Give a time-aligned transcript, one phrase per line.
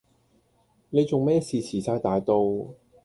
[0.89, 2.33] 你仲咩事遲晒大到？